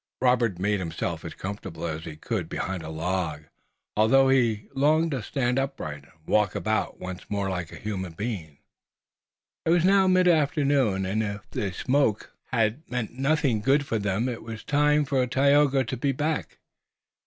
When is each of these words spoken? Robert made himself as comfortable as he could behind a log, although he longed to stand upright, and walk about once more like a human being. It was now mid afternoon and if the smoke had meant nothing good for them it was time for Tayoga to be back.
Robert 0.19 0.57
made 0.57 0.79
himself 0.79 1.23
as 1.23 1.35
comfortable 1.35 1.85
as 1.85 2.05
he 2.05 2.15
could 2.15 2.49
behind 2.49 2.81
a 2.81 2.89
log, 2.89 3.43
although 3.95 4.29
he 4.29 4.67
longed 4.73 5.11
to 5.11 5.21
stand 5.21 5.59
upright, 5.59 6.05
and 6.05 6.11
walk 6.25 6.55
about 6.55 6.99
once 6.99 7.29
more 7.29 7.51
like 7.51 7.71
a 7.71 7.75
human 7.75 8.13
being. 8.13 8.57
It 9.63 9.69
was 9.69 9.85
now 9.85 10.07
mid 10.07 10.27
afternoon 10.27 11.05
and 11.05 11.21
if 11.21 11.47
the 11.51 11.71
smoke 11.71 12.33
had 12.51 12.81
meant 12.89 13.11
nothing 13.11 13.61
good 13.61 13.85
for 13.85 13.99
them 13.99 14.27
it 14.27 14.41
was 14.41 14.63
time 14.63 15.05
for 15.05 15.27
Tayoga 15.27 15.83
to 15.83 15.97
be 15.97 16.11
back. 16.11 16.57